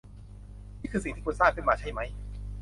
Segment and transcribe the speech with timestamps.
[0.79, 2.09] นี่คือสิ่งที่คุณสร้างขึ้นมาใช่มั้ย